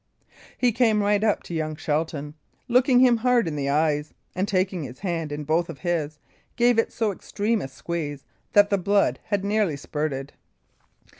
He 0.57 0.71
came 0.71 1.03
right 1.03 1.23
up 1.23 1.43
to 1.43 1.53
young 1.53 1.75
Shelton, 1.75 2.33
looking 2.67 3.01
him 3.01 3.17
hard 3.17 3.47
in 3.47 3.55
the 3.55 3.69
eyes, 3.69 4.15
and 4.33 4.47
taking 4.47 4.81
his 4.81 5.01
hand 5.01 5.31
in 5.31 5.43
both 5.43 5.69
of 5.69 5.77
his, 5.81 6.17
gave 6.55 6.79
it 6.79 6.91
so 6.91 7.11
extreme 7.11 7.61
a 7.61 7.67
squeeze 7.67 8.23
that 8.53 8.71
the 8.71 8.79
blood 8.79 9.19
had 9.25 9.45
nearly 9.45 9.77
spurted. 9.77 10.33